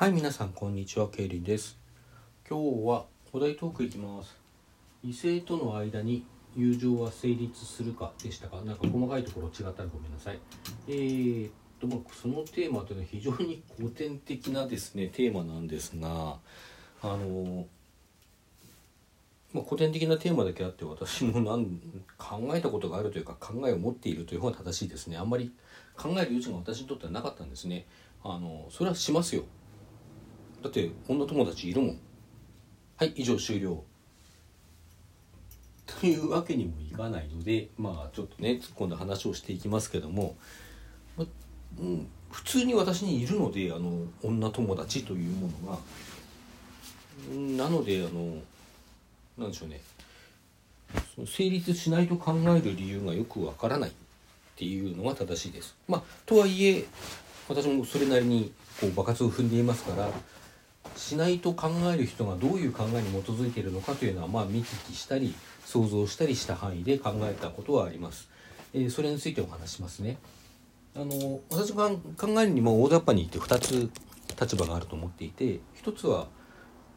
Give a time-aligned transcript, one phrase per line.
[0.00, 1.10] はい、皆さん、こんにちは。
[1.10, 1.76] ケイリンです。
[2.48, 3.04] 今日は
[3.34, 4.34] お題トークいきます。
[5.04, 6.24] 異性との間に
[6.56, 8.62] 友情は成立するかでしたか？
[8.62, 10.38] なんか細かいところ違ったらごめんなさい。
[10.88, 16.38] えー、っと、まあ、そのテーマというのは非常に古典的なですね、テーマなんですが、
[17.02, 17.66] あの、
[19.52, 21.78] まあ、古典的なテーマだけあって私もなん
[22.16, 25.52] 考えたことがあるというか考えを持っているという方が正しいですねあんまり
[25.94, 27.84] 考える余地が私にとってはなかったんですね
[28.24, 29.42] あのそれはしますよ
[30.62, 31.98] だって女友達いるもん。
[32.96, 33.82] はい以上終了。
[36.00, 38.42] というわけにもいかないのでまあちょっと。
[38.42, 40.36] ね突っ込んだ話をしていきますけども、
[41.16, 41.24] ま
[41.78, 45.78] うん、普通に私にいるのであの女友達というものが。
[47.30, 48.40] うんなのであの
[49.36, 49.80] なんでしょうね。
[51.14, 53.92] その成立しないと考える理由がよくわからないっ
[54.56, 55.76] ていうのが正しいです。
[55.88, 56.84] まあ、とはいえ
[57.48, 60.10] 私もそれなりにこう爆発を踏んでいますから
[60.96, 68.28] しないと考える人がどういう考えに基づいているのかというのはまあ見聞きしたり想像したりした範囲で考えたことはあります。
[68.72, 70.18] えーそれについてお話しますね。
[70.94, 73.90] あの私が考えるにも大雑把に言って2つ
[74.40, 76.26] 立場があると思っていて1つは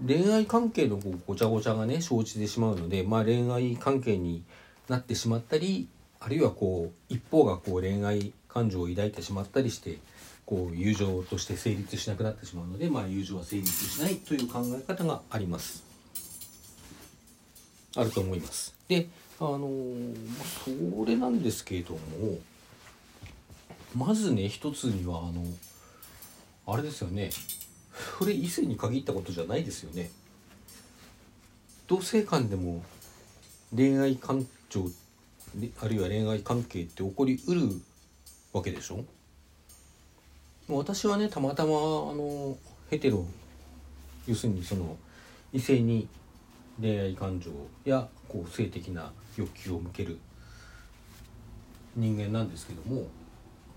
[0.06, 4.44] 恋愛関係のこうごちゃごちゃがね生じてしまうので、まあ、恋愛関係に
[4.90, 5.88] なってしまったり
[6.20, 9.98] あるいはこう一方がこう恋愛感情を抱いてしまったりして
[10.46, 15.84] こう友情として成立しなくなってしまうので、まあ、友情は成立しないという考え方があります。
[17.96, 18.74] あると思います。
[18.88, 19.08] で
[19.40, 19.70] あの
[20.66, 22.00] それなんですけれども
[23.96, 25.44] まずね一つにはあの
[26.68, 27.30] あれですよね
[28.20, 30.10] それ異性に限ったことじゃないですよね
[31.88, 32.84] 同性間でも
[33.76, 34.86] 恋愛感情
[35.82, 37.62] あるいは恋愛関係って起こりうる
[38.54, 39.04] わけでしょ？
[40.70, 42.58] 私はねたまたまあの
[42.90, 43.26] ヘテロ
[44.26, 44.96] 要するにその
[45.52, 46.08] 異性に
[46.80, 47.52] 恋愛感情
[47.84, 50.18] やこう性的な欲求を向ける
[51.96, 53.08] 人間なんですけども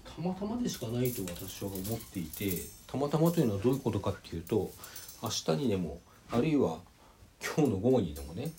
[0.04, 2.52] たまたまでしかないと私は思っていて
[2.86, 4.70] たまたまというのはどういうことかっていうと
[5.22, 6.78] 明日にでもあるいは
[7.56, 8.52] 今日の午後にでもね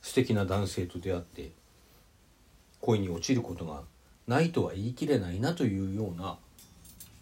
[0.00, 1.50] 素敵な男性と出会って
[2.80, 3.82] 恋に落ちることが
[4.28, 6.36] ないとは言い切れないなというような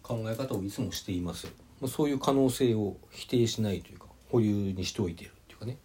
[0.03, 1.51] 考え方をいつもしています。
[1.81, 5.77] まそういう可能性を否定しないというか保留にしておいてるっていうかね。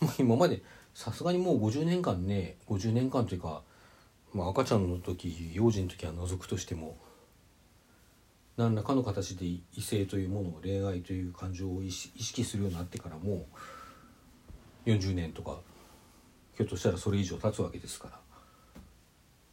[0.00, 0.62] ま今まで
[0.94, 3.62] さすがにもう50年間ね50年間というか
[4.34, 6.96] まあ、赤ちゃんの時幼児の時は除くとしても
[8.56, 13.46] 何らかの形で異性というものを恋愛という感情を意識意識するようになってからも
[14.86, 15.60] う40年とか
[16.56, 18.23] ひょっとしたらそれ以上経つわけですから。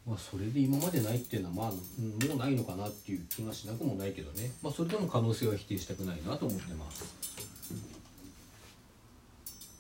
[0.07, 7.05] まあそれで今までないっていうのはまあもうないのかなっていう気がしなくもないけどねまあそれでも可能性は否定したくないなと思ってます。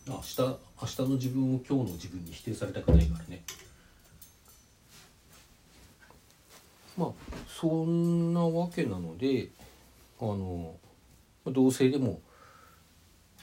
[0.07, 3.43] 明日明日の自分を今日の自分に否定されたくないからね。
[6.97, 7.11] まあ
[7.47, 9.49] そんなわけなので
[10.19, 10.75] あの
[11.45, 12.19] 同性でも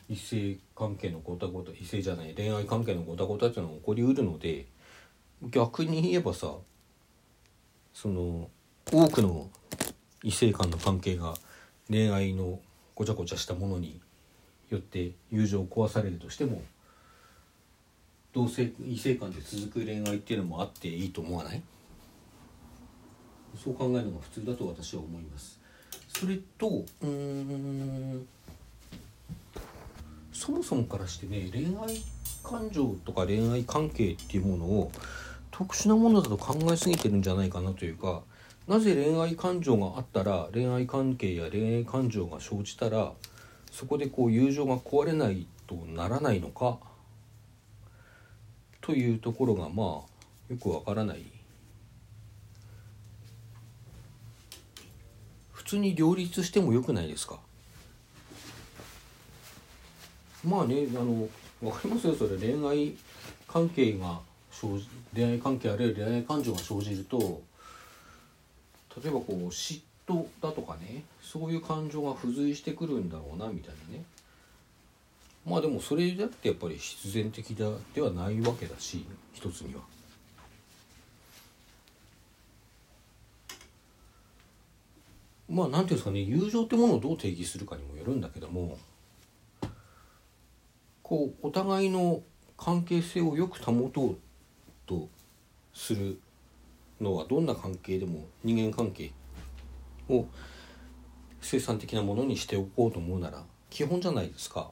[0.08, 4.66] 異性関係のごたごた異性じゃない恋愛関係のごたごたっていうのが起こりうるので
[5.42, 6.52] 逆に言えばさ
[7.94, 8.48] その
[8.92, 9.48] 多くの
[10.22, 11.34] 異性間の関係が
[11.88, 12.60] 恋愛の
[12.94, 14.00] ごちゃごちゃしたものに
[14.70, 16.62] よって友情を壊されるとしても
[18.32, 21.62] 同性異性間で続く恋愛っていうのもあっていいと思わない？
[23.62, 25.58] そう考えるのが普通だと私は思います。
[26.08, 28.26] それとうん
[30.32, 32.02] そもそもからしてね恋愛
[32.42, 34.92] 感情とか恋愛関係っていうものを
[35.58, 38.22] 特殊なものだと考えすぎてるんじゃないかなというか
[38.68, 43.10] なぜ恋愛感情があったら恋愛関係や恋愛感情が生じたら
[43.72, 46.78] そこでこう友情が壊れないとならないのか
[48.80, 49.86] というところがまあ
[50.48, 51.24] よくわからない。
[55.52, 57.40] 普通に両立してもよくないですか？
[60.44, 61.28] まあねあの
[61.60, 62.38] 分かりますよそれ。
[62.38, 62.94] 恋愛
[63.48, 64.20] 関係が
[65.14, 67.42] 恋愛関係あるいは恋愛感情が生じると
[69.02, 74.04] 例えばこう嫉妬だとかねそういう感情が付随してくるんだろうなみたいなね
[75.46, 79.80] まあでもそれだってやっぱり必然的だではないわけだし一つには。
[85.48, 88.76] まあなんていうんですかね友情ってものをどう定義するかにもよるんだけども
[91.02, 92.20] こうお互いの
[92.58, 94.18] 関係性をよく保とう
[94.88, 95.08] と
[95.74, 96.18] する
[97.00, 99.12] のはどんな関係でも人間関係
[100.08, 100.26] を
[101.40, 104.70] 生産的なものにしておこうと思うなら基本じゃないですか。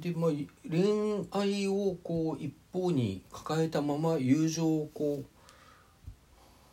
[0.00, 0.30] でまあ
[0.68, 5.22] 恋愛をこう一方に抱えたまま友情をこ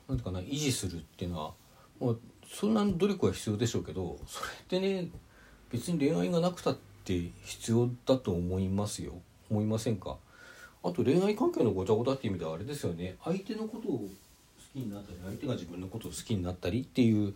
[0.08, 1.54] うなんていうかな維持するっていうのは、
[2.00, 2.16] まあ、
[2.48, 5.10] そんな努力は必要でしょうけどそれってね
[5.70, 9.16] 別に恋愛がなくたって必要だと思いますよ
[9.50, 10.18] 思いませんか？
[10.84, 13.16] あと恋愛関係のごちゃごちゃっていう意味ではあれですよね。
[13.24, 14.08] 相手のことを好
[14.74, 17.34] きになったり相手が自分のことを好きになったりっていう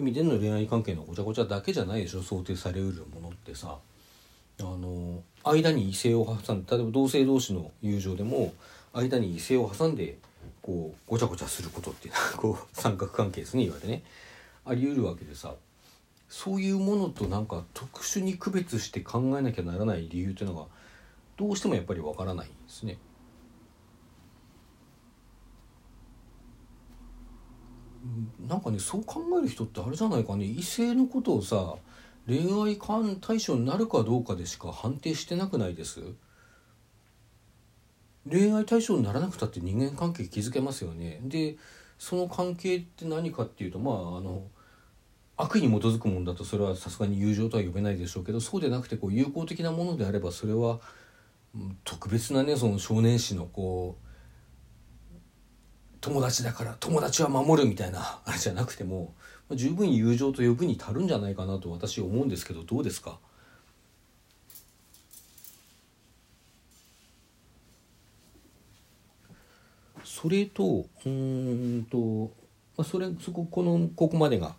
[0.00, 2.22] 意味での恋愛関係のごちゃごちゃだけじゃないでしょ。
[2.22, 3.78] 想定されうるものってさ。
[4.60, 8.52] あの間に異性を挟んで例えば同性同士の友情でも
[8.92, 10.18] 間に異性を挟んで
[10.62, 14.02] こうごちゃごちゃすることっていうのは こう三角関係ですねいわゆるね。
[14.64, 15.54] あり得るわけでさ。
[16.28, 20.66] そういうものとなんか特殊に区別して考えなきゃならない理由というのが
[21.38, 22.98] どうしてもやっぱりわからないですね。
[28.48, 30.44] なんかねそう考える人ってあれじゃないかね。
[30.44, 31.76] 異性のことをさ
[32.26, 32.78] 恋愛
[33.20, 36.00] 対象になるかどうかでしか判定してなくないです？
[38.28, 41.20] 恋愛対象にならなくたって人間関係築けますよね。
[41.22, 41.56] で
[41.98, 44.42] その関係って何かっていうとまああの
[45.36, 50.80] 悪意に基づくものだとそれはさすがに友情とは呼べないでしょうけどそうでなくてこう友好的なものであればそれは
[51.84, 54.04] 特別なねその少年誌のこう
[56.00, 59.14] 友達だから友達は守るみたいなあれじゃなくても
[59.52, 63.18] 十分友情と呼ぶに足るんじゃないかなと私思うんですけどどうですか？
[70.04, 72.30] それとうんと、
[72.76, 74.54] まあ、それそここのここまでが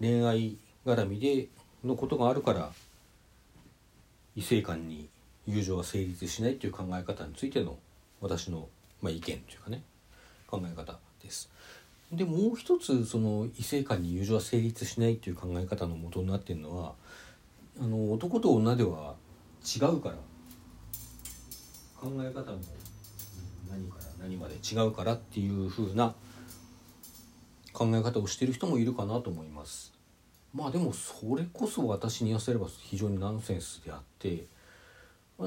[0.00, 0.56] 恋愛
[0.86, 1.48] 絡みで
[1.84, 2.70] のことがあるから
[4.36, 5.08] 異性間に
[5.50, 7.78] 友情は成立しないという考え方についての
[8.20, 8.68] 私の、
[9.02, 9.82] まあ、意見というかね
[10.46, 11.50] 考え方です。
[12.12, 16.94] でもう一つその異性間に友情は成立しないという考え方の元になっているのは
[17.80, 19.14] あの男と女では
[19.64, 20.16] 違うから
[21.96, 22.58] 考え方も
[23.70, 26.14] 何から何まで違うからっていう風な
[27.72, 29.92] 考え方をしてる人もいるかなと思います。
[30.52, 34.46] まあでもそれこそ私に言わせれば非常にナンセンスであって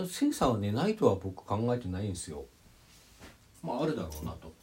[0.08, 2.46] 精査はねないとは僕考えてないんですよ。
[3.62, 4.54] まああるだろうなと。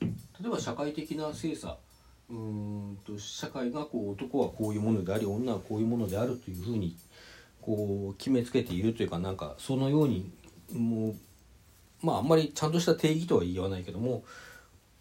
[0.00, 1.78] 例えば社会的な性差
[2.30, 6.96] うんと社会がこう男はこういうものであり女はこういうものであるというふうに
[7.60, 10.30] こう決めつけているというかなんかそのように
[10.72, 11.14] もう
[12.02, 14.24] まああんまりちゃんとした定義とは言わないけども、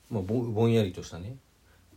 [0.10, 1.38] まあ、ぼぼんやりとしたね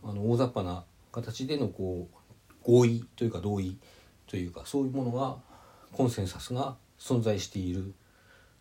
[0.03, 3.77] あの大雑把な形でのこう合意というか同意
[4.27, 5.37] というかそういうものが
[5.91, 7.93] コンセンサスが存在している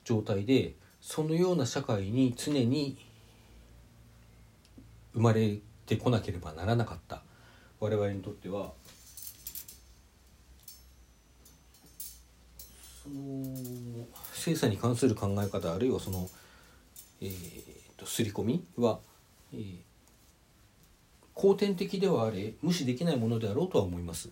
[0.05, 2.99] 状態でそのような社会に常に
[5.15, 7.23] 生まれてこなければならなかった
[7.81, 8.73] 我々にとっては
[13.03, 16.29] その精査に関する考え方あるいはその、
[17.21, 17.31] えー
[17.97, 18.99] と、刷り込みは、
[19.53, 19.77] えー、
[21.35, 24.31] 後天的ではあれ無視できないものであろうとは思います。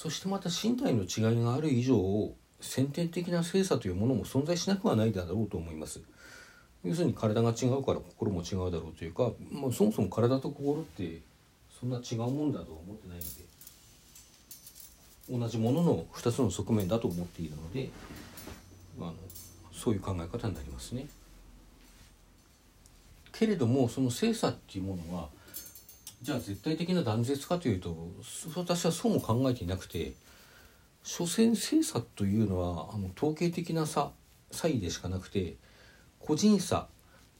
[0.00, 6.00] そしてまた身体の違いがある以上先天的な精査というものも存在しなくはないだろうと思います。
[6.82, 11.20] 要するに体が違うから心も違うだろうというか、まあ、そもそも体と心って
[11.78, 13.24] そんな違うもんだとは思ってないの
[15.38, 17.90] で同じものの2つの側面だと思っているので
[19.00, 19.14] あの
[19.70, 21.08] そういう考え方になりますね。
[23.32, 25.28] けれどもその精査っていうものは
[26.22, 27.96] じゃあ絶対的な断絶かというと
[28.54, 30.12] 私はそうも考えていなくて
[31.02, 34.10] 所詮精査というのはあの統計的な差
[34.50, 35.56] 差異でしかなくて
[36.18, 36.88] 個人差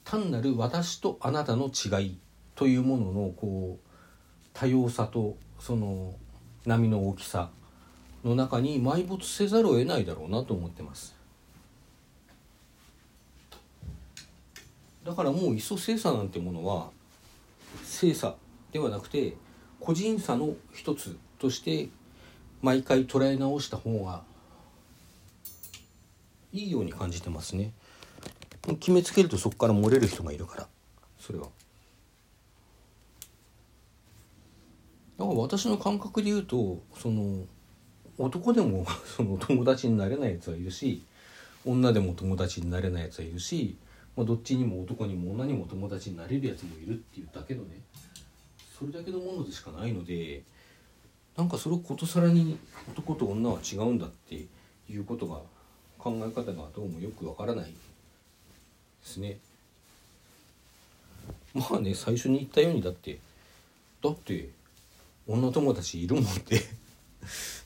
[0.05, 2.19] 単なる私とあなたの違い
[2.55, 3.89] というもののこう
[4.55, 6.15] 多様さとその
[6.65, 7.51] 波の大きさ
[8.25, 11.15] の中に埋没せざるを得ないだろうなと思ってます。
[15.05, 16.91] だからもういっそ精査なんてものは
[17.85, 18.35] 精査
[18.73, 19.37] ではなくて
[19.81, 21.89] 個人差の一つとして
[22.63, 24.23] 毎回捉え直した方が
[26.53, 27.73] いいように感じてますね。
[28.79, 30.69] 決めつけるとそこから漏れる人がいるから
[31.19, 31.47] それは。
[35.19, 37.45] だから私の感覚で言うとその
[38.19, 41.03] 男でも その友達になれないやつはいるし
[41.65, 43.77] 女でも友達になれないやつはいるし、
[44.17, 47.81] まあ、どっちにも男にも女にも友達になれるやつもいるっていうだけのね
[48.81, 50.43] それだけのものでしかないので
[51.37, 52.59] なんかそれをことさらに
[52.89, 54.47] 男と女は違うんだって
[54.89, 55.41] いうことが
[55.99, 57.71] 考え方がどうもよくわからないで
[59.03, 59.39] すね。
[61.53, 63.19] まあね最初に言ったようにだって
[64.03, 64.49] だって
[65.29, 66.61] 女友達いるもんって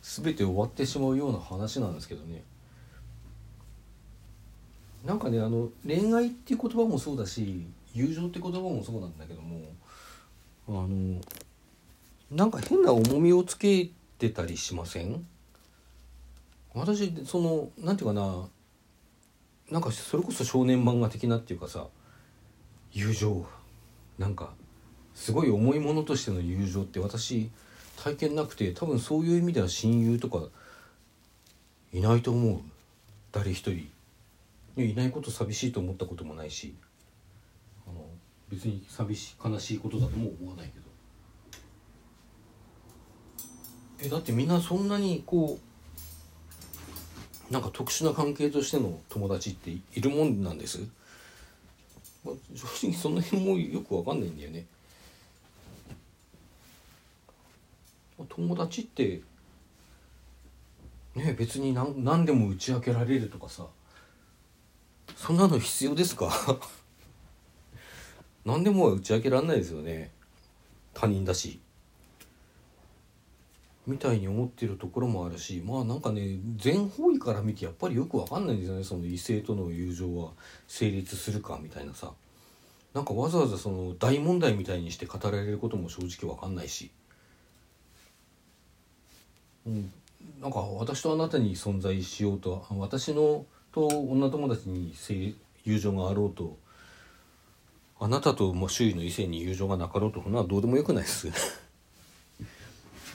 [0.03, 2.43] 全て終わってしまうような話なんですけどね
[5.05, 9.61] なんかねあの恋愛っていう言葉もそうだし友情って言葉もそうなんだけども
[10.69, 11.21] あの
[12.31, 15.27] なんか変な重みをつけてたりしません？
[16.75, 18.49] 私そのなんていうかな
[19.71, 21.87] なんかそれこそ少年漫画的なっていうかさ
[22.93, 23.47] 友情
[24.19, 24.51] なんか
[25.15, 27.51] すごい重いものとしての友情って私
[28.03, 30.49] 体験なくて多分そういう意味では親友とか
[31.93, 32.61] いないと思う。
[33.31, 33.89] 誰一人。
[34.77, 36.75] いないこと寂しいと思ったこともないし。
[38.55, 40.85] 別に寂しい悲しいことだとも思わないけど。
[44.07, 45.59] えだってみんなそんなにこ
[47.51, 50.81] うなんか特殊な関係としての友達っているもんなんです、
[52.25, 54.67] まあ、正直その辺もよくわかんないんだよね。
[58.29, 59.21] 友達って
[61.15, 63.67] ね別に何何でも打ち明けられるとかさ
[65.17, 66.31] そんなの必要ですか？
[68.45, 70.11] 何でも打ち明けられないですよね。
[70.93, 71.61] 他人だし。
[73.87, 78.85] みたいに思ってるところもあるしまあなんかね全方位から見てやっぱりよくわかんないんですよね。
[78.85, 80.33] その異性との友情は。
[80.69, 82.13] 成立するかみたいなさ。
[82.95, 86.93] なんかわざわざその大問題みたいにして語られることも正直わかんないし、
[89.67, 89.93] うん、
[90.41, 94.95] なんか私とあなたに存在しようと私のと女友達に
[95.65, 96.57] 友情があろうと
[98.05, 101.33] あなたとも周囲の異性に友情がなかろうとそんなどうでもよくないです。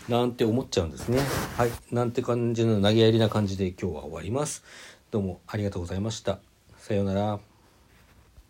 [0.10, 1.20] なんて思っちゃうんですね。
[1.58, 1.72] はい。
[1.92, 4.64] なんて感じの投げやりな感じで今日は終わります。
[5.12, 6.40] どうもありがとうございました。
[6.80, 7.49] さようなら。